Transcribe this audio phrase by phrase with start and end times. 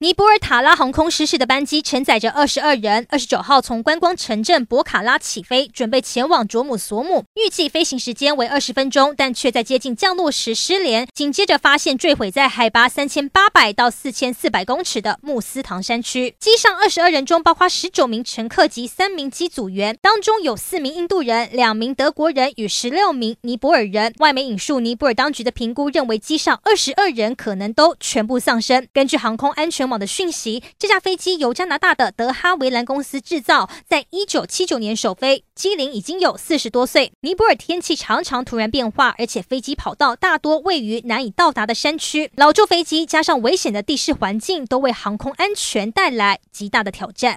[0.00, 16.36] 尼泊尔塔拉航空失事的班机承载着二十二人，二十九号从观光城镇博卡拉起飞，准备前往卓姆索姆，预计飞行时间为二十分钟，但却在接近降落时失联，紧接着发现坠毁在海拔三千八百到四千四百公尺的穆斯唐山区。
[16.38, 24.14] 机上二十二人中，包括十九名乘客及三名机组员，当中有四名印度人、两名德国人与十六名尼泊尔人。
[24.20, 28.86] 外媒引述尼泊尔当局的评估，认为机上二十二人可能都全部丧生。
[28.92, 37.12] 根据航空安全的讯息，这架飞机由加拿大的德哈维兰公司制造，在一九七九年首飞，机龄已经有四十多岁。
[37.20, 47.36] 尼泊尔天气常常突然变化，而且飞机跑道大多位于难以到达的山区，老旧飞机加上危险的地势环境，都为航空安全带来极大的挑战。